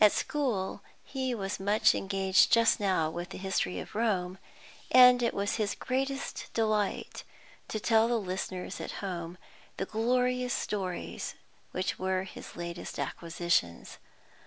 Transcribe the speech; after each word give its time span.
At 0.00 0.12
school 0.12 0.80
he 1.04 1.34
was 1.34 1.60
much 1.60 1.94
engaged 1.94 2.50
just 2.50 2.80
now 2.80 3.10
with 3.10 3.28
the 3.28 3.36
history 3.36 3.78
of 3.80 3.94
Rome, 3.94 4.38
and 4.90 5.22
it 5.22 5.34
was 5.34 5.56
his 5.56 5.74
greatest 5.74 6.46
delight 6.54 7.22
to 7.68 7.78
tell 7.78 8.08
the 8.08 8.16
listeners 8.18 8.80
at 8.80 8.92
home 9.04 9.36
the 9.76 9.84
glorious 9.84 10.54
stories 10.54 11.34
which 11.72 11.98
were 11.98 12.22
his 12.22 12.56
latest 12.56 12.98
acquisitions. 12.98 13.98